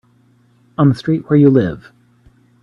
On 0.79 0.89
the 0.89 0.95
street 0.95 1.29
where 1.29 1.37
you 1.37 1.51
live. 1.51 1.91